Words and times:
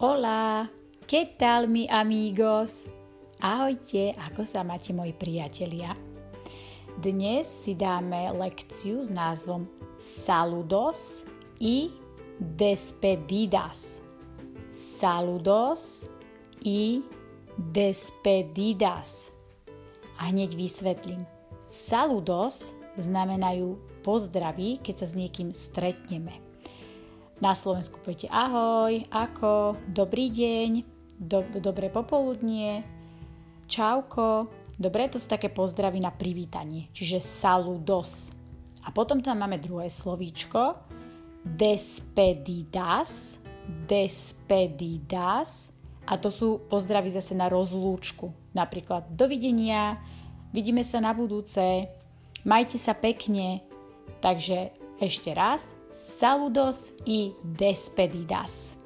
Hola, 0.00 0.70
¿qué 1.08 1.26
tal 1.26 1.66
mi 1.66 1.88
amigos? 1.90 2.86
Ahojte, 3.42 4.14
ako 4.14 4.46
sa 4.46 4.62
máte 4.62 4.94
moji 4.94 5.10
priatelia? 5.10 5.90
Dnes 7.02 7.50
si 7.50 7.74
dáme 7.74 8.30
lekciu 8.30 9.02
s 9.02 9.10
názvom 9.10 9.66
Saludos 9.98 11.26
y 11.58 11.90
despedidas. 12.38 13.98
Saludos 14.70 16.06
y 16.62 17.02
despedidas. 17.74 19.34
A 20.22 20.30
hneď 20.30 20.54
vysvetlím. 20.54 21.26
Saludos 21.66 22.70
znamenajú 22.94 23.74
pozdraví, 24.06 24.78
keď 24.78 24.94
sa 25.02 25.06
s 25.10 25.18
niekým 25.18 25.50
stretneme. 25.50 26.47
Na 27.38 27.54
Slovensku 27.54 28.02
poviete 28.02 28.26
ahoj, 28.34 28.98
ako, 29.14 29.78
dobrý 29.94 30.26
deň, 30.26 30.70
do, 31.22 31.46
dobré 31.62 31.86
popoludnie, 31.86 32.82
čauko. 33.70 34.50
Dobre, 34.74 35.06
to 35.06 35.22
sú 35.22 35.30
také 35.30 35.46
pozdravy 35.46 36.02
na 36.02 36.10
privítanie, 36.10 36.90
čiže 36.90 37.22
saludos. 37.22 38.34
A 38.82 38.90
potom 38.90 39.22
tam 39.22 39.38
máme 39.38 39.62
druhé 39.62 39.86
slovíčko, 39.86 40.82
despedidas, 41.46 43.38
despedidas, 43.86 45.70
a 46.08 46.18
to 46.18 46.32
sú 46.32 46.66
pozdravy 46.66 47.12
zase 47.12 47.36
na 47.38 47.46
rozlúčku. 47.46 48.34
Napríklad 48.56 49.12
dovidenia, 49.14 50.00
vidíme 50.50 50.80
sa 50.80 50.98
na 50.98 51.14
budúce, 51.14 51.86
majte 52.42 52.80
sa 52.80 52.98
pekne. 52.98 53.62
Takže 54.18 54.72
ešte 54.98 55.30
raz, 55.36 55.77
saludos 55.98 56.94
y 57.02 57.34
despedidas. 57.42 58.78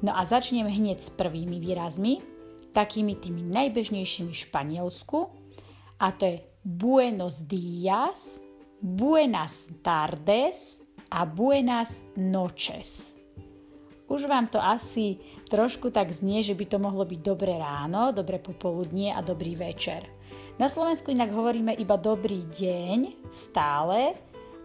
No 0.00 0.16
a 0.16 0.24
začneme 0.24 0.72
hneď 0.72 1.04
s 1.04 1.12
prvými 1.12 1.60
výrazmi, 1.60 2.24
takými 2.72 3.20
tými 3.20 3.44
najbežnejšími 3.52 4.32
v 4.32 4.42
Španielsku, 4.48 5.18
a 6.00 6.10
to 6.16 6.24
je 6.24 6.36
buenos 6.64 7.44
días, 7.44 8.40
buenas 8.80 9.68
tardes 9.84 10.80
a 11.12 11.28
buenas 11.28 12.00
noches. 12.16 13.12
Už 14.04 14.28
vám 14.28 14.52
to 14.52 14.60
asi 14.60 15.16
trošku 15.48 15.88
tak 15.88 16.12
znie, 16.12 16.44
že 16.44 16.52
by 16.52 16.64
to 16.68 16.76
mohlo 16.76 17.08
byť 17.08 17.20
dobré 17.24 17.56
ráno, 17.56 18.12
dobré 18.12 18.36
popoludnie 18.36 19.12
a 19.12 19.24
dobrý 19.24 19.56
večer. 19.56 20.04
Na 20.60 20.68
Slovensku 20.68 21.08
inak 21.08 21.32
hovoríme 21.32 21.72
iba 21.80 21.96
dobrý 21.96 22.44
deň 22.52 23.28
stále, 23.32 24.12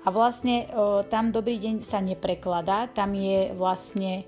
a 0.03 0.07
vlastne 0.11 0.69
tam 1.11 1.31
dobrý 1.35 1.59
deň 1.59 1.83
sa 1.83 1.99
neprekladá, 1.99 2.87
tam 2.91 3.11
je 3.15 3.51
vlastne 3.55 4.23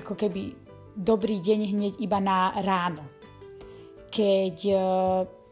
ako 0.00 0.16
keby 0.16 0.56
dobrý 0.96 1.44
deň 1.44 1.60
hneď 1.76 1.94
iba 2.00 2.18
na 2.18 2.56
ráno. 2.64 3.04
Keď 4.10 4.56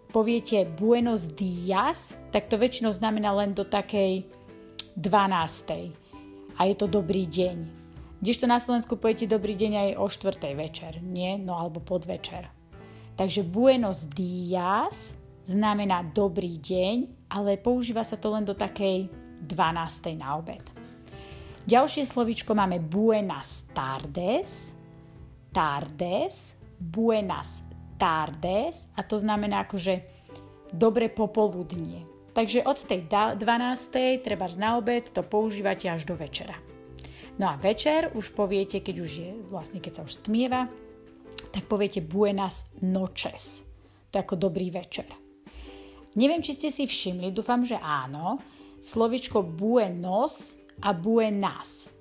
poviete 0.09 0.65
buenos 0.65 1.29
días, 1.29 2.17
tak 2.33 2.49
to 2.49 2.57
väčšinou 2.57 2.91
znamená 2.97 3.31
len 3.37 3.53
do 3.53 3.63
takej 3.63 4.25
12. 4.97 5.93
A 6.59 6.61
je 6.67 6.75
to 6.75 6.91
dobrý 6.91 7.29
deň. 7.29 7.57
Kdežto 8.19 8.51
na 8.51 8.59
Slovensku 8.59 8.99
poviete 8.99 9.31
dobrý 9.31 9.55
deň 9.55 9.73
aj 9.79 9.91
o 10.01 10.07
4. 10.11 10.59
večer, 10.59 10.99
nie? 11.05 11.39
No 11.39 11.55
alebo 11.55 11.79
podvečer. 11.79 12.51
Takže 13.15 13.47
buenos 13.47 14.11
días 14.11 15.15
znamená 15.47 16.03
dobrý 16.03 16.59
deň 16.59 17.18
ale 17.29 17.61
používa 17.61 18.03
sa 18.05 18.17
to 18.17 18.33
len 18.33 18.45
do 18.45 18.57
takej 18.57 19.09
12. 19.45 20.19
na 20.19 20.37
obed. 20.37 20.65
Ďalšie 21.69 22.09
slovíčko 22.09 22.57
máme 22.57 22.81
buenas 22.81 23.69
tardes, 23.77 24.73
tardes, 25.53 26.57
buenas 26.81 27.61
tardes 28.01 28.89
a 28.97 29.05
to 29.05 29.21
znamená 29.21 29.69
akože 29.69 30.01
dobre 30.73 31.13
popoludnie. 31.13 32.09
Takže 32.33 32.65
od 32.65 32.79
tej 32.89 33.05
12. 33.11 33.37
treba 34.25 34.49
na 34.57 34.81
obed 34.81 35.13
to 35.13 35.21
používate 35.21 35.91
až 35.91 36.09
do 36.09 36.17
večera. 36.17 36.57
No 37.39 37.53
a 37.53 37.55
večer 37.61 38.11
už 38.17 38.35
poviete, 38.35 38.81
keď 38.81 38.97
už 38.99 39.11
je, 39.11 39.31
vlastne 39.47 39.79
keď 39.79 39.93
sa 40.01 40.03
už 40.07 40.25
stmieva, 40.25 40.67
tak 41.53 41.69
poviete 41.71 42.03
buenas 42.03 42.67
noches. 42.81 43.63
To 44.11 44.19
je 44.19 44.25
ako 44.25 44.37
dobrý 44.51 44.73
večer. 44.73 45.28
Neviem, 46.19 46.43
či 46.43 46.59
ste 46.59 46.75
si 46.75 46.83
všimli, 46.83 47.31
dúfam, 47.31 47.63
že 47.63 47.79
áno, 47.79 48.43
slovičko 48.83 49.47
buenos 49.47 50.59
a 50.83 50.91
buenas. 50.91 51.95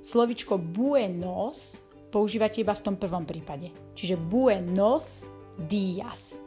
Slovičko 0.00 0.56
buenos 0.56 1.76
používate 2.08 2.64
iba 2.64 2.72
v 2.72 2.80
tom 2.80 2.96
prvom 2.96 3.28
prípade. 3.28 3.68
Čiže 3.92 4.16
buenos 4.16 5.28
días. 5.68 6.40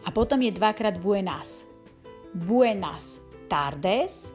A 0.00 0.08
potom 0.08 0.40
je 0.40 0.48
dvakrát 0.56 0.96
buenas. 0.96 1.68
Buenas 2.32 3.20
tardes 3.52 4.32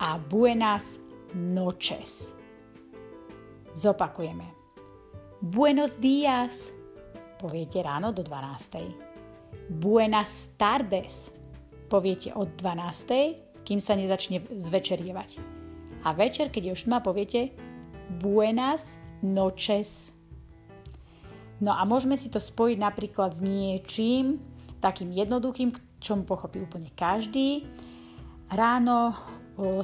a 0.00 0.16
buenas 0.16 0.96
noches. 1.36 2.32
Zopakujeme. 3.76 4.48
Buenos 5.44 6.00
días. 6.00 6.72
Poviete 7.36 7.84
ráno 7.84 8.08
do 8.08 8.24
12. 8.24 9.68
Buenas 9.68 10.48
tardes 10.56 11.41
poviete 11.92 12.32
od 12.32 12.48
12. 12.56 13.68
kým 13.68 13.76
sa 13.76 13.92
nezačne 13.92 14.40
zvečerievať. 14.48 15.36
A 16.08 16.16
večer, 16.16 16.48
keď 16.48 16.72
je 16.72 16.74
už 16.80 16.82
tma, 16.88 17.04
poviete 17.04 17.52
Buenas 18.08 18.96
noches. 19.20 20.08
No 21.60 21.76
a 21.76 21.84
môžeme 21.84 22.16
si 22.16 22.32
to 22.32 22.40
spojiť 22.40 22.80
napríklad 22.80 23.36
s 23.36 23.44
niečím 23.44 24.40
takým 24.80 25.12
jednoduchým, 25.12 25.76
čo 26.00 26.16
mu 26.18 26.24
pochopí 26.24 26.58
úplne 26.64 26.90
každý. 26.96 27.68
Ráno 28.50 29.14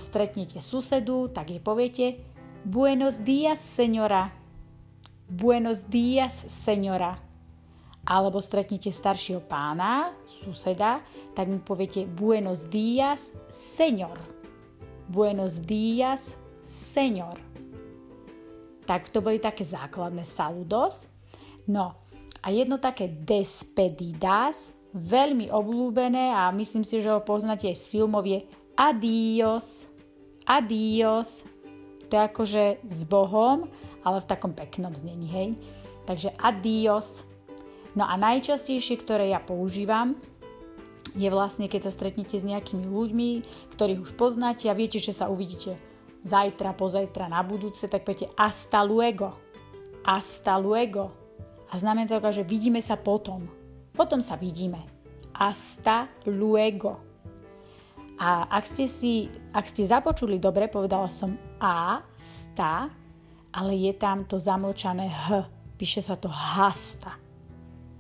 stretnete 0.00 0.58
susedu, 0.58 1.28
tak 1.28 1.52
jej 1.52 1.60
poviete 1.60 2.24
Buenos 2.66 3.22
días, 3.22 3.62
señora. 3.62 4.34
Buenos 5.30 5.86
días, 5.86 6.34
señora 6.50 7.27
alebo 8.08 8.40
stretnete 8.40 8.88
staršieho 8.88 9.44
pána, 9.44 10.16
suseda, 10.24 11.04
tak 11.36 11.52
mu 11.52 11.60
poviete 11.60 12.08
Buenos 12.08 12.64
días, 12.64 13.36
señor. 13.52 14.16
Buenos 15.12 15.60
días, 15.60 16.40
señor. 16.64 17.36
Tak 18.88 19.12
to 19.12 19.20
boli 19.20 19.36
také 19.36 19.68
základné 19.68 20.24
saludos. 20.24 21.12
No 21.68 22.00
a 22.40 22.48
jedno 22.48 22.80
také 22.80 23.12
despedidas, 23.12 24.72
veľmi 24.96 25.52
obľúbené 25.52 26.32
a 26.32 26.48
myslím 26.56 26.88
si, 26.88 27.04
že 27.04 27.12
ho 27.12 27.20
poznáte 27.20 27.68
aj 27.68 27.76
z 27.76 27.84
filmov 27.92 28.24
je 28.24 28.40
adios, 28.72 29.92
adios. 30.48 31.44
To 32.08 32.16
je 32.16 32.22
akože 32.24 32.64
s 32.88 33.04
Bohom, 33.04 33.68
ale 34.00 34.24
v 34.24 34.28
takom 34.32 34.56
peknom 34.56 34.96
znení, 34.96 35.28
hej. 35.28 35.48
Takže 36.08 36.32
adios, 36.40 37.28
No 37.98 38.06
a 38.06 38.14
najčastejšie, 38.14 39.02
ktoré 39.02 39.34
ja 39.34 39.42
používam, 39.42 40.14
je 41.18 41.26
vlastne, 41.34 41.66
keď 41.66 41.90
sa 41.90 41.92
stretnete 41.98 42.38
s 42.38 42.46
nejakými 42.46 42.86
ľuďmi, 42.86 43.30
ktorých 43.74 44.06
už 44.06 44.14
poznáte 44.14 44.70
a 44.70 44.78
viete, 44.78 45.02
že 45.02 45.10
sa 45.10 45.26
uvidíte 45.26 45.74
zajtra, 46.22 46.78
pozajtra, 46.78 47.26
na 47.26 47.42
budúce, 47.42 47.90
tak 47.90 48.06
poviete 48.06 48.30
hasta 48.38 48.86
luego. 48.86 49.34
Hasta 50.06 50.54
luego. 50.62 51.10
A 51.74 51.74
znamená 51.74 52.06
to, 52.06 52.22
že 52.30 52.46
vidíme 52.46 52.78
sa 52.78 52.94
potom. 52.94 53.50
Potom 53.90 54.22
sa 54.22 54.38
vidíme. 54.38 54.78
Hasta 55.34 56.06
luego. 56.30 57.02
A 58.14 58.46
ak 58.46 58.78
ste 58.78 58.86
si, 58.86 59.26
ak 59.50 59.66
ste 59.66 59.90
započuli 59.90 60.38
dobre, 60.38 60.70
povedala 60.70 61.10
som 61.10 61.34
a, 61.58 62.06
sta, 62.14 62.94
ale 63.50 63.74
je 63.74 63.92
tam 63.98 64.22
to 64.22 64.38
zamlčané 64.38 65.10
h. 65.10 65.50
Píše 65.74 65.98
sa 65.98 66.14
to 66.14 66.30
hasta 66.30 67.27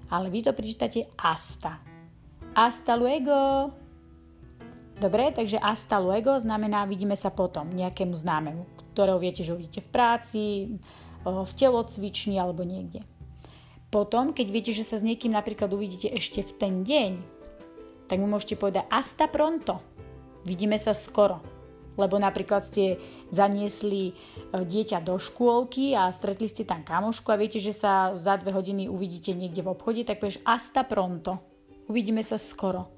ale 0.08 0.32
vy 0.32 0.44
to 0.44 0.52
prečítate 0.56 1.08
asta. 1.20 1.80
Hasta 2.56 2.96
luego. 2.96 3.70
Dobre, 4.98 5.30
takže 5.30 5.62
hasta 5.62 6.02
luego 6.02 6.34
znamená 6.42 6.82
vidíme 6.82 7.14
sa 7.14 7.30
potom 7.30 7.70
nejakému 7.70 8.18
známemu, 8.18 8.66
ktorého 8.92 9.22
viete, 9.22 9.46
že 9.46 9.54
uvidíte 9.54 9.78
v 9.78 9.90
práci, 9.94 10.44
v 11.22 11.52
telocvični 11.54 12.34
alebo 12.34 12.66
niekde. 12.66 13.06
Potom, 13.94 14.34
keď 14.34 14.46
viete, 14.50 14.72
že 14.74 14.82
sa 14.82 14.98
s 14.98 15.06
niekým 15.06 15.32
napríklad 15.32 15.70
uvidíte 15.70 16.10
ešte 16.10 16.42
v 16.42 16.52
ten 16.58 16.74
deň, 16.82 17.12
tak 18.10 18.18
mu 18.18 18.26
môžete 18.26 18.58
povedať 18.58 18.90
hasta 18.90 19.30
pronto. 19.30 19.78
Vidíme 20.42 20.76
sa 20.82 20.98
skoro 20.98 21.57
lebo 21.98 22.16
napríklad 22.16 22.62
ste 22.62 23.02
zaniesli 23.34 24.10
e, 24.10 24.12
dieťa 24.62 25.02
do 25.02 25.18
škôlky 25.18 25.98
a 25.98 26.08
stretli 26.14 26.46
ste 26.46 26.62
tam 26.62 26.86
kamošku 26.86 27.28
a 27.28 27.40
viete, 27.40 27.58
že 27.58 27.74
sa 27.74 28.14
za 28.14 28.38
dve 28.38 28.54
hodiny 28.54 28.86
uvidíte 28.86 29.34
niekde 29.34 29.66
v 29.66 29.74
obchode, 29.74 30.06
tak 30.06 30.22
povieš 30.22 30.40
hasta 30.46 30.86
pronto. 30.86 31.42
Uvidíme 31.90 32.22
sa 32.22 32.38
skoro. 32.38 32.88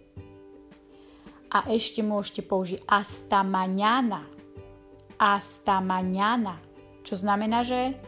A 1.50 1.67
ešte 1.73 2.05
môžete 2.05 2.47
použiť 2.47 2.87
hasta 2.87 3.43
mañana. 3.43 4.23
Hasta 5.19 5.82
mañana. 5.82 6.62
Čo 7.02 7.19
znamená, 7.19 7.67
že 7.67 7.99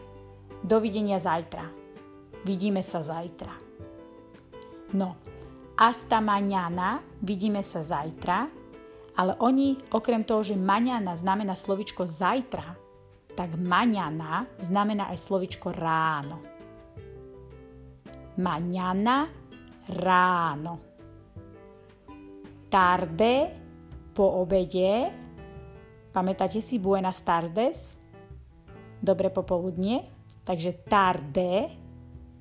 dovidenia 0.63 1.19
zajtra. 1.19 1.67
Vidíme 2.47 2.87
sa 2.87 3.03
zajtra. 3.03 3.51
No, 4.93 5.17
hasta 5.75 6.21
mañana, 6.21 7.01
vidíme 7.25 7.65
sa 7.65 7.81
zajtra, 7.81 8.47
ale 9.17 9.37
oni, 9.41 9.77
okrem 9.93 10.25
toho, 10.25 10.41
že 10.41 10.57
mañana 10.57 11.13
znamená 11.13 11.53
slovičko 11.53 12.09
zajtra, 12.09 12.77
tak 13.33 13.57
mañana 13.57 14.45
znamená 14.61 15.09
aj 15.13 15.19
slovičko 15.21 15.73
ráno. 15.73 16.41
Mañana, 18.41 19.29
ráno. 19.89 20.81
Tarde, 22.73 23.53
po 24.17 24.41
obede. 24.41 25.13
Pamätáte 26.13 26.61
si 26.61 26.81
buenas 26.81 27.21
tardes? 27.21 27.97
Dobre 29.01 29.29
popoludnie. 29.29 30.09
Takže 30.45 30.85
tarde, 30.89 31.69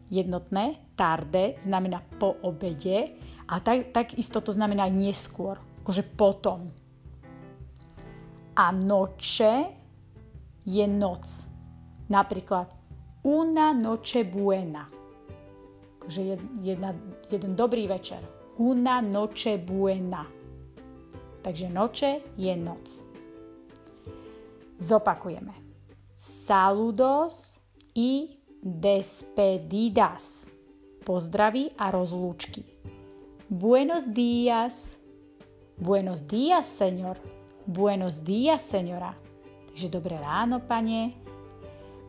jednotné, 0.09 0.79
tarde 0.95 1.55
znamená 1.63 2.03
po 2.19 2.35
obede 2.43 3.15
a 3.51 3.59
tak, 3.59 3.91
takisto 3.91 4.39
to 4.41 4.55
znamená 4.55 4.87
neskôr, 4.87 5.59
akože 5.81 6.03
potom. 6.13 6.69
A 8.55 8.71
noče 8.71 9.53
je 10.65 10.85
noc. 10.87 11.25
Napríklad 12.09 12.69
una 13.23 13.73
noche 13.73 14.23
buena. 14.23 14.85
Akože 15.97 16.37
jedna, 16.61 16.93
jeden 17.31 17.55
dobrý 17.55 17.87
večer. 17.87 18.21
Una 18.57 19.01
noche 19.01 19.57
buena. 19.57 20.27
Takže 21.41 21.69
noče 21.69 22.11
je 22.37 22.53
noc. 22.57 23.01
Zopakujeme. 24.77 25.53
Saludos 26.17 27.57
i 27.95 28.37
despedidas. 28.61 30.45
Pozdraví 31.01 31.73
a 31.77 31.89
rozlúčky. 31.89 32.61
Buenos 33.49 34.05
días. 34.05 35.00
Buenos 35.81 36.27
días, 36.27 36.67
señor. 36.67 37.17
Buenos 37.65 38.23
días, 38.23 38.61
señora. 38.61 39.15
Takže 39.65 39.89
dobré 39.89 40.19
ráno, 40.19 40.59
pane. 40.59 41.15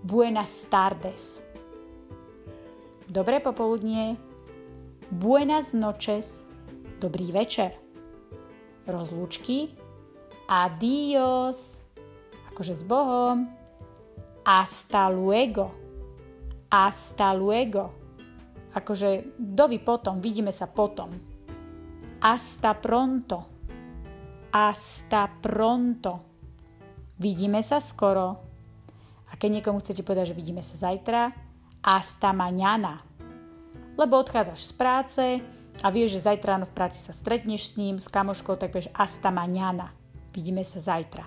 Buenas 0.02 0.66
tardes. 0.68 1.42
Dobré 3.08 3.40
popoludnie. 3.40 4.18
Buenas 5.10 5.72
noches. 5.72 6.44
Dobrý 7.00 7.32
večer. 7.32 7.72
Rozlúčky. 8.84 9.72
Adios. 10.44 11.80
Akože 12.52 12.76
s 12.76 12.84
Bohom. 12.84 13.48
Hasta 14.44 15.08
luego. 15.08 15.72
Hasta 16.68 17.32
luego. 17.32 17.88
Akože 18.76 19.32
dovi 19.40 19.80
potom, 19.80 20.20
vidíme 20.20 20.52
sa 20.52 20.68
potom. 20.68 21.08
Hasta 22.20 22.76
pronto. 22.76 23.51
Hasta 24.52 25.32
pronto 25.40 26.32
vidíme 27.16 27.64
sa 27.64 27.80
skoro. 27.80 28.36
A 29.30 29.38
keď 29.40 29.60
niekomu 29.60 29.80
chcete 29.80 30.04
povedať, 30.04 30.34
že 30.34 30.38
vidíme 30.38 30.60
sa 30.60 30.76
zajtra, 30.76 31.32
hasta 31.80 32.36
mañana. 32.36 33.00
Lebo 33.96 34.20
odchádzaš 34.20 34.60
z 34.60 34.72
práce 34.76 35.24
a 35.80 35.88
vieš, 35.88 36.20
že 36.20 36.28
zajtra 36.28 36.60
ráno 36.60 36.68
v 36.68 36.76
práci 36.76 37.00
sa 37.00 37.16
stretneš 37.16 37.72
s 37.72 37.76
ním, 37.80 37.96
s 37.96 38.12
kamoškou, 38.12 38.60
tak 38.60 38.76
vieš 38.76 38.92
hasta 38.92 39.32
mañana. 39.32 39.96
Vidíme 40.36 40.60
sa 40.68 40.84
zajtra. 40.84 41.24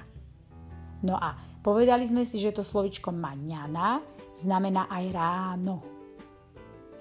No 1.02 1.18
a 1.18 1.34
povedali 1.66 2.06
sme 2.06 2.26
si, 2.30 2.38
že 2.38 2.54
to 2.54 2.62
slovičko 2.62 3.10
mañana 3.10 4.06
znamená 4.38 4.86
aj 4.92 5.06
ráno. 5.10 5.76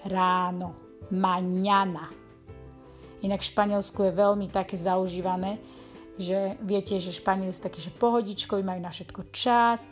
Ráno. 0.09 0.69
Mañana. 1.12 2.09
Inak 3.21 3.41
v 3.41 3.50
Španielsku 3.53 4.09
je 4.09 4.12
veľmi 4.12 4.49
také 4.53 4.76
zaužívané, 4.76 5.61
že 6.19 6.55
viete, 6.62 6.99
že 7.02 7.14
Španieli 7.14 7.50
sú 7.50 7.66
takí, 7.66 7.82
že 7.82 7.94
pohodičkovi, 7.94 8.62
majú 8.62 8.81
na 8.82 8.93
všetko 8.94 9.20
čas. 9.34 9.82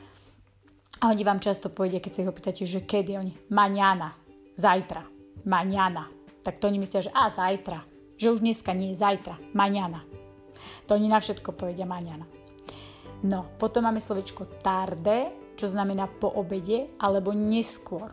A 1.02 1.10
oni 1.10 1.26
vám 1.26 1.42
často 1.42 1.66
povedia, 1.66 1.98
keď 1.98 2.12
sa 2.14 2.22
ich 2.22 2.30
opýtate, 2.30 2.62
že 2.62 2.86
kedy 2.86 3.18
oni, 3.18 3.34
maňana, 3.50 4.14
zajtra, 4.54 5.02
maňana. 5.42 6.06
Tak 6.46 6.62
to 6.62 6.70
oni 6.70 6.78
myslia, 6.78 7.10
že 7.10 7.14
a 7.14 7.26
zajtra, 7.26 7.82
že 8.14 8.30
už 8.30 8.38
dneska 8.38 8.70
nie, 8.70 8.94
zajtra, 8.94 9.34
maňana. 9.50 10.06
To 10.86 10.94
oni 10.94 11.10
na 11.10 11.18
všetko 11.18 11.58
povedia 11.58 11.86
maňana. 11.86 12.26
No, 13.22 13.46
potom 13.58 13.86
máme 13.86 14.02
slovičko 14.02 14.62
tarde, 14.62 15.30
čo 15.54 15.70
znamená 15.70 16.10
po 16.10 16.30
obede 16.30 16.90
alebo 16.98 17.30
neskôr. 17.30 18.10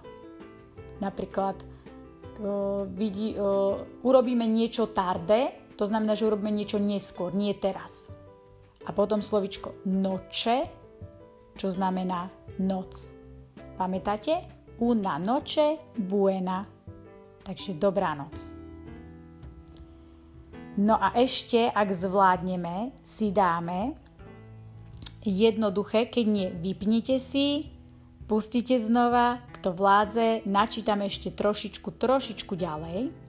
Napríklad 1.01 1.57
uh, 1.61 2.85
vidí, 2.89 3.33
uh, 3.33 3.81
urobíme 4.05 4.45
niečo 4.45 4.93
tarde, 4.93 5.68
to 5.79 5.87
znamená, 5.87 6.11
že 6.11 6.27
urobíme 6.27 6.51
niečo 6.51 6.75
neskôr, 6.75 7.31
nie 7.31 7.55
teraz. 7.55 8.11
A 8.83 8.91
potom 8.91 9.23
slovičko 9.23 9.87
noče, 9.87 10.67
čo 11.55 11.67
znamená 11.71 12.27
noc. 12.59 13.15
Pamätáte? 13.79 14.43
Una 14.83 15.15
noche 15.15 15.79
buena. 15.95 16.67
Takže 17.47 17.79
dobrá 17.79 18.11
noc. 18.11 18.35
No 20.75 20.99
a 20.99 21.15
ešte, 21.15 21.67
ak 21.67 21.95
zvládneme, 21.95 22.91
si 23.03 23.31
dáme 23.31 23.95
jednoduché, 25.23 26.07
keď 26.11 26.25
nie, 26.27 26.47
vypnite 26.51 27.19
si, 27.19 27.71
pustite 28.27 28.79
znova, 28.79 29.43
kto 29.59 29.75
vládze, 29.75 30.47
načítame 30.47 31.07
ešte 31.07 31.35
trošičku, 31.35 31.91
trošičku 31.99 32.55
ďalej. 32.55 33.28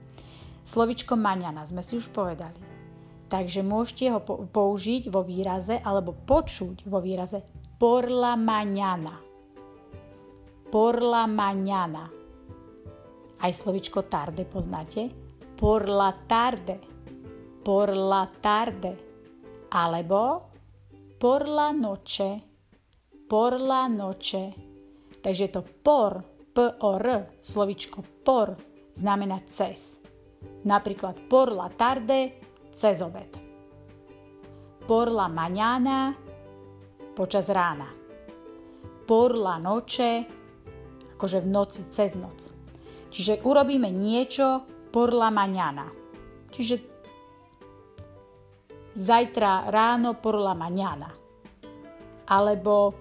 Slovičko 0.61 1.17
maňana 1.17 1.65
sme 1.65 1.81
si 1.81 1.97
už 1.97 2.09
povedali. 2.13 2.71
Takže 3.31 3.63
môžete 3.63 4.11
ho 4.11 4.19
použiť 4.51 5.07
vo 5.07 5.23
výraze 5.23 5.79
alebo 5.79 6.11
počuť 6.11 6.83
vo 6.85 6.99
výraze 6.99 7.39
por 7.79 8.11
la 8.11 8.35
mañana. 8.35 9.15
Por 10.67 10.99
la 10.99 11.25
mañana. 11.27 12.11
Aj 13.41 13.51
slovičko 13.51 14.05
tarde 14.05 14.45
poznáte? 14.45 15.09
Por 15.55 15.87
la 15.87 16.13
tarde. 16.27 16.77
Por 17.63 17.95
la 17.95 18.27
tarde. 18.27 18.91
Alebo 19.71 20.51
por 21.17 21.47
la 21.47 21.71
noche. 21.71 22.43
Por 23.31 23.55
la 23.57 23.87
noche. 23.87 24.71
Takže 25.21 25.47
to 25.53 25.61
por, 25.61 26.25
p-o-r, 26.53 27.05
slovičko 27.45 28.25
por, 28.25 28.57
znamená 28.97 29.39
cez. 29.53 30.00
Napríklad 30.63 31.17
por 31.29 31.51
la 31.51 31.69
tarde, 31.69 32.37
cez 32.75 33.01
obed. 33.01 33.33
Por 34.87 35.11
la 35.11 35.27
mañana, 35.27 36.15
počas 37.15 37.49
rána. 37.49 37.89
Por 39.07 39.35
la 39.35 39.57
noche, 39.57 40.27
akože 41.17 41.41
v 41.41 41.47
noci, 41.49 41.81
cez 41.89 42.13
noc. 42.13 42.53
Čiže 43.09 43.41
urobíme 43.43 43.89
niečo 43.89 44.61
por 44.93 45.11
la 45.11 45.33
mañana. 45.33 45.89
Čiže 46.53 46.79
zajtra 48.95 49.67
ráno 49.67 50.21
por 50.21 50.37
la 50.37 50.53
mañana. 50.53 51.09
Alebo 52.29 52.93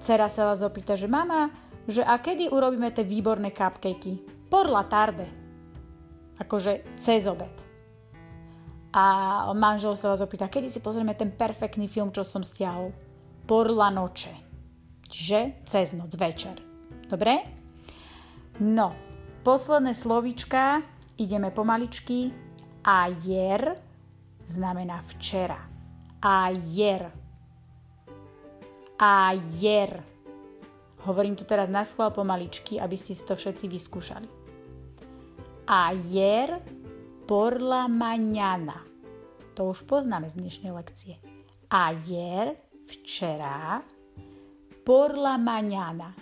dcera 0.00 0.26
sa 0.26 0.50
vás 0.50 0.64
opýta, 0.64 0.96
že 0.96 1.06
mama, 1.06 1.52
že 1.86 2.02
a 2.02 2.16
kedy 2.18 2.50
urobíme 2.50 2.90
tie 2.90 3.04
výborné 3.06 3.52
cupcakey? 3.52 4.48
Por 4.48 4.66
la 4.66 4.88
tarde 4.88 5.43
akože 6.38 6.98
cez 6.98 7.26
obed. 7.26 7.52
A 8.94 9.04
manžel 9.58 9.98
sa 9.98 10.14
vás 10.14 10.22
opýta, 10.22 10.46
kedy 10.46 10.70
si 10.70 10.78
pozrieme 10.78 11.18
ten 11.18 11.34
perfektný 11.34 11.90
film, 11.90 12.14
čo 12.14 12.22
som 12.22 12.46
stiahol. 12.46 12.94
Por 13.42 13.66
la. 13.66 13.90
Čiže 15.10 15.66
cez 15.66 15.92
noc, 15.98 16.14
večer. 16.14 16.54
Dobre? 17.10 17.42
No, 18.62 18.94
posledné 19.42 19.98
slovíčka, 19.98 20.82
ideme 21.18 21.50
pomaličky. 21.50 22.30
Ayer 22.86 23.74
znamená 24.46 25.02
včera. 25.10 25.58
Ayer. 26.22 27.10
Ayer. 28.98 29.92
Hovorím 31.02 31.34
to 31.36 31.44
teraz 31.44 31.66
na 31.66 31.82
pomaličky, 31.84 32.78
aby 32.78 32.94
ste 32.94 33.12
si 33.12 33.26
to 33.26 33.34
všetci 33.34 33.66
vyskúšali. 33.68 34.43
Ayer 35.64 36.60
por 37.24 37.56
la 37.56 37.88
mañana. 37.88 38.84
To 39.56 39.72
už 39.72 39.88
poznáme 39.88 40.28
z 40.28 40.36
dnešnej 40.36 40.76
lekcie. 40.76 41.16
Ayer, 41.72 42.52
včera, 42.84 43.80
por 44.84 45.16
la 45.16 45.40
mañana. 45.40 46.12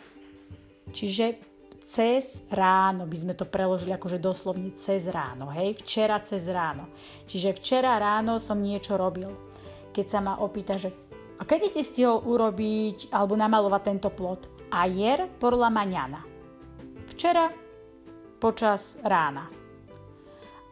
Čiže 0.94 1.42
cez 1.90 2.38
ráno 2.54 3.10
by 3.10 3.16
sme 3.18 3.34
to 3.34 3.42
preložili 3.42 3.90
akože 3.90 4.22
doslovne 4.22 4.78
cez 4.78 5.10
ráno, 5.10 5.50
hej? 5.50 5.74
Včera 5.82 6.22
cez 6.22 6.46
ráno. 6.46 6.86
Čiže 7.26 7.58
včera 7.58 7.98
ráno 7.98 8.38
som 8.38 8.62
niečo 8.62 8.94
robil. 8.94 9.26
Keď 9.90 10.06
sa 10.06 10.22
ma 10.22 10.38
opýta, 10.38 10.78
že 10.78 10.94
a 11.36 11.42
kedy 11.42 11.66
si 11.66 11.82
stihol 11.82 12.22
urobiť 12.22 13.10
alebo 13.10 13.34
namalovať 13.34 13.82
tento 13.82 14.14
plot? 14.14 14.70
Ayer 14.70 15.26
por 15.42 15.58
la 15.58 15.66
mañana. 15.66 16.22
včera 17.10 17.61
počas 18.42 18.98
rána. 19.06 19.46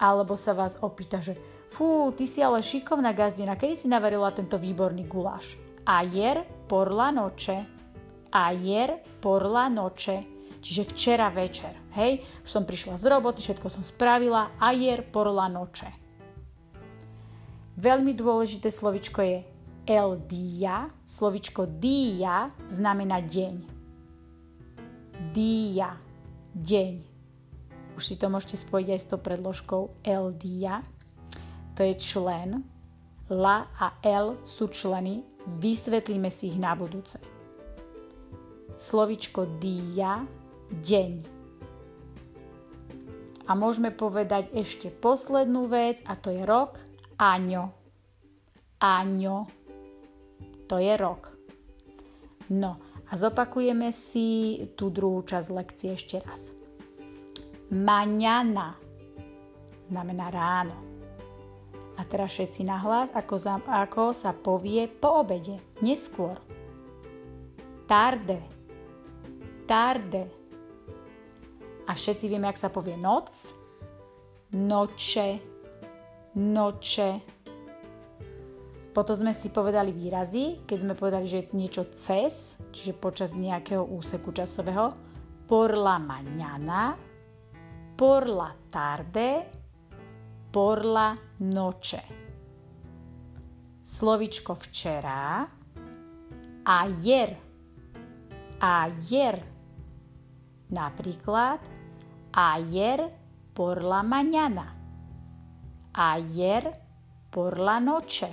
Alebo 0.03 0.35
sa 0.35 0.51
vás 0.59 0.75
opýta, 0.83 1.23
že 1.23 1.39
fú, 1.71 2.11
ty 2.11 2.27
si 2.27 2.43
ale 2.43 2.59
šikovná 2.59 3.15
gazdina, 3.15 3.55
kedy 3.55 3.79
si 3.79 3.87
navarila 3.87 4.35
tento 4.35 4.59
výborný 4.59 5.07
guláš? 5.07 5.55
Ayer 5.87 6.43
por 6.67 6.91
la 6.91 7.15
noche. 7.15 7.63
Ayer 8.35 8.99
por 9.23 9.47
la 9.47 9.71
noche. 9.71 10.27
Čiže 10.61 10.91
včera 10.93 11.31
večer. 11.31 11.73
Hej, 11.97 12.21
už 12.45 12.51
som 12.51 12.69
prišla 12.69 13.01
z 13.01 13.05
roboty, 13.09 13.41
všetko 13.41 13.71
som 13.71 13.87
spravila. 13.87 14.53
Ayer 14.59 15.07
por 15.07 15.31
la 15.31 15.47
noche. 15.47 15.89
Veľmi 17.81 18.13
dôležité 18.13 18.69
slovičko 18.69 19.25
je 19.25 19.39
el 19.89 20.11
dia. 20.29 20.93
Slovičko 21.09 21.65
dia 21.65 22.53
znamená 22.69 23.25
deň. 23.25 23.55
Dia. 25.33 25.97
Deň. 26.53 27.10
Už 28.01 28.09
si 28.09 28.17
to 28.17 28.33
môžete 28.33 28.57
spojiť 28.57 28.89
aj 28.97 29.01
s 29.05 29.09
tou 29.13 29.21
predložkou 29.21 29.83
el 30.09 30.33
dia. 30.41 30.81
To 31.77 31.85
je 31.85 31.93
člen. 32.01 32.65
La 33.29 33.69
a 33.77 34.01
el 34.01 34.41
sú 34.49 34.73
členy 34.73 35.21
Vysvetlíme 35.47 36.29
si 36.29 36.53
ich 36.53 36.59
na 36.61 36.77
budúce. 36.77 37.17
Slovičko 38.77 39.61
dia, 39.61 40.25
deň. 40.73 41.13
A 43.49 43.53
môžeme 43.57 43.91
povedať 43.91 44.53
ešte 44.55 44.93
poslednú 44.93 45.67
vec 45.67 46.05
a 46.07 46.15
to 46.15 46.31
je 46.31 46.45
rok, 46.45 46.79
aňo. 47.19 47.73
Aňo. 48.81 49.51
To 50.71 50.77
je 50.79 50.95
rok. 50.95 51.35
No 52.53 52.79
a 53.11 53.13
zopakujeme 53.19 53.91
si 53.91 54.57
tú 54.79 54.89
druhú 54.89 55.27
časť 55.27 55.49
lekcie 55.51 55.99
ešte 55.99 56.23
raz. 56.23 56.60
Maňana 57.71 58.75
znamená 59.87 60.27
ráno. 60.31 60.77
A 61.95 62.03
teraz 62.03 62.35
všetci 62.35 62.67
nahlas, 62.67 63.13
ako, 63.15 63.35
za, 63.39 63.63
ako 63.63 64.11
sa 64.11 64.35
povie 64.35 64.91
po 64.91 65.23
obede, 65.23 65.63
neskôr. 65.79 66.35
Tarde. 67.87 68.43
Tarde. 69.71 70.23
A 71.87 71.95
všetci 71.95 72.27
vieme, 72.27 72.51
jak 72.51 72.59
sa 72.59 72.71
povie 72.75 72.99
noc. 72.99 73.31
Noče. 74.51 75.39
Noče. 76.35 77.11
Potom 78.91 79.15
sme 79.15 79.31
si 79.31 79.55
povedali 79.55 79.95
výrazy, 79.95 80.67
keď 80.67 80.79
sme 80.83 80.95
povedali, 80.99 81.27
že 81.31 81.47
je 81.47 81.55
niečo 81.55 81.87
cez, 81.95 82.59
čiže 82.75 82.99
počas 82.99 83.31
nejakého 83.39 83.87
úseku 83.87 84.35
časového. 84.35 84.91
Por 85.47 85.75
la 85.79 85.99
mañana, 85.99 87.10
por 88.01 88.27
la 88.31 88.57
tarde, 88.71 89.45
por 90.51 90.87
la 90.87 91.19
noche. 91.39 92.01
Slovičko 93.83 94.55
včera, 94.55 95.47
ayer, 96.65 97.37
ayer. 98.59 99.45
Napríklad, 100.71 101.61
ayer 102.33 103.13
por 103.53 103.85
la 103.85 104.03
mañana, 104.03 104.73
ayer 105.93 106.73
por 107.29 107.61
la 107.61 107.85
noche. 107.85 108.33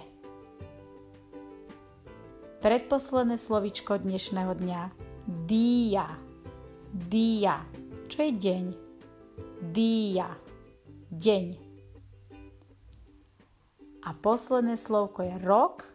Predposledné 2.64 3.36
slovičko 3.36 4.00
dnešného 4.00 4.56
dňa, 4.64 4.82
dia, 5.44 6.08
dia, 6.88 7.60
čo 8.08 8.24
je 8.24 8.32
deň? 8.32 8.87
Dia, 9.58 10.38
deň. 11.10 11.46
A 14.06 14.10
posledné 14.14 14.78
slovko 14.78 15.26
je 15.26 15.34
rok. 15.42 15.90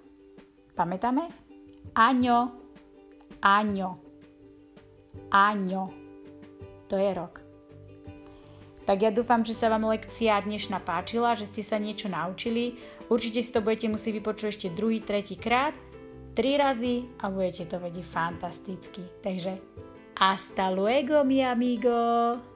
Pamätáme? 0.75 1.31
Aňo. 1.95 2.59
Aňo. 3.38 3.90
Aňo. 5.31 5.85
To 6.90 6.99
je 6.99 7.11
rok. 7.14 7.38
Tak 8.83 8.99
ja 8.99 9.14
dúfam, 9.14 9.47
že 9.47 9.54
sa 9.54 9.71
vám 9.71 9.87
lekcia 9.95 10.42
dnešná 10.42 10.83
páčila, 10.83 11.38
že 11.38 11.47
ste 11.47 11.62
sa 11.62 11.78
niečo 11.78 12.11
naučili. 12.11 12.83
Určite 13.07 13.47
si 13.47 13.54
to 13.54 13.62
budete 13.62 13.87
musieť 13.87 14.19
vypočuť 14.19 14.49
ešte 14.50 14.75
druhý, 14.75 14.99
tretí 14.99 15.38
krát, 15.38 15.78
tri 16.35 16.59
razy 16.59 17.07
a 17.23 17.31
budete 17.31 17.71
to 17.71 17.78
vedieť 17.78 18.11
fantasticky. 18.11 19.07
Takže 19.23 19.54
hasta 20.19 20.75
luego, 20.75 21.23
mi 21.23 21.47
amigo! 21.47 22.51